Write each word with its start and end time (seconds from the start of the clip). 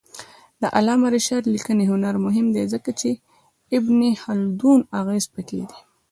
د 0.61 0.63
علامه 0.77 1.07
رشاد 1.15 1.43
لیکنی 1.55 1.85
هنر 1.91 2.15
مهم 2.25 2.47
دی 2.55 2.63
ځکه 2.73 2.91
چې 2.99 3.09
ابن 3.77 3.99
خلدون 4.23 4.79
اغېز 4.99 5.25
پکې 5.33 5.61
دی. 5.69 5.79